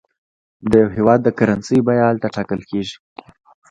[0.71, 2.95] د یو هېواد د کرنسۍ بیه هلته ټاکل کېږي.